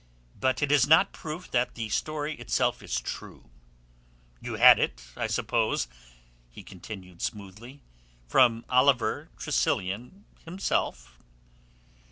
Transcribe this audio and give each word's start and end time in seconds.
But 0.39 0.63
it 0.63 0.71
is 0.71 0.87
not 0.87 1.13
proof 1.13 1.51
that 1.51 1.75
the 1.75 1.87
story 1.89 2.33
itself 2.39 2.81
is 2.81 2.99
true. 2.99 3.51
You 4.41 4.55
had 4.55 4.79
it, 4.79 5.03
I 5.15 5.27
suppose," 5.27 5.87
he 6.49 6.63
continued 6.63 7.21
smoothly, 7.21 7.83
"from 8.27 8.65
Oliver 8.67 9.29
Tressilian 9.37 10.25
himself?" 10.43 11.19